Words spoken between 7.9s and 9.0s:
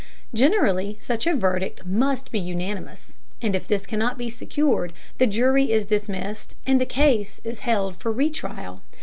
for re trial.